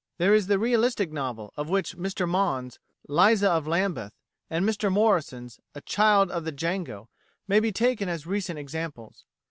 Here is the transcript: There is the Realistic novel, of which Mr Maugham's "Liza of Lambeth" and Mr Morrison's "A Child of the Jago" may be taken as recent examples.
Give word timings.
There 0.17 0.33
is 0.33 0.47
the 0.47 0.57
Realistic 0.57 1.11
novel, 1.11 1.53
of 1.55 1.69
which 1.69 1.95
Mr 1.95 2.27
Maugham's 2.27 2.79
"Liza 3.07 3.47
of 3.51 3.67
Lambeth" 3.67 4.13
and 4.49 4.65
Mr 4.67 4.91
Morrison's 4.91 5.59
"A 5.75 5.81
Child 5.81 6.31
of 6.31 6.43
the 6.43 6.55
Jago" 6.59 7.07
may 7.47 7.59
be 7.59 7.71
taken 7.71 8.09
as 8.09 8.25
recent 8.25 8.57
examples. 8.57 9.25